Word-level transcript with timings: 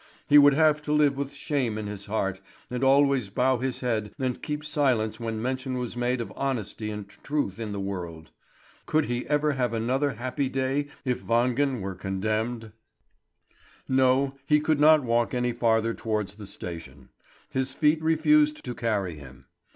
He 0.27 0.39
would 0.39 0.55
have 0.55 0.81
to 0.81 0.91
live 0.91 1.15
with 1.15 1.31
shame 1.31 1.77
in 1.77 1.85
his 1.85 2.07
heart, 2.07 2.41
and 2.71 2.83
always 2.83 3.29
bow 3.29 3.57
his 3.59 3.81
head 3.81 4.11
and 4.17 4.41
keep 4.41 4.65
silence 4.65 5.19
when 5.19 5.39
mention 5.39 5.77
was 5.77 5.95
made 5.95 6.19
of 6.21 6.33
honesty 6.35 6.89
and 6.89 7.07
truth 7.07 7.59
in 7.59 7.71
the 7.71 7.79
world. 7.79 8.31
Could 8.87 9.05
he 9.05 9.27
ever 9.27 9.51
have 9.51 9.73
another 9.73 10.13
happy 10.13 10.49
day 10.49 10.87
if 11.05 11.21
Wangen 11.23 11.81
were 11.81 11.93
condemned? 11.93 12.71
No, 13.87 14.33
he 14.47 14.59
could 14.59 14.79
not 14.79 15.03
walk 15.03 15.35
any 15.35 15.51
farther 15.53 15.93
towards 15.93 16.33
the 16.33 16.47
station; 16.47 17.09
his 17.51 17.71
feet 17.71 18.01
refused 18.01 18.63
to 18.65 18.73
carry 18.73 19.17
him. 19.17 19.45